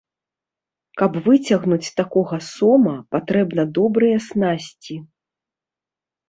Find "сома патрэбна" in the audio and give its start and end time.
2.45-3.67